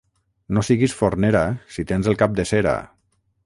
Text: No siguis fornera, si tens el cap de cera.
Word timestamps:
No 0.57 0.63
siguis 0.69 0.95
fornera, 1.01 1.43
si 1.77 1.87
tens 1.93 2.11
el 2.13 2.21
cap 2.23 2.37
de 2.41 2.51
cera. 2.55 2.75